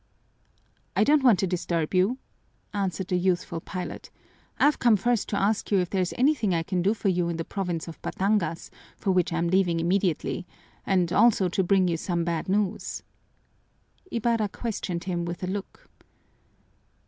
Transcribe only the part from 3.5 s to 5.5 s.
pilot. "I've come first to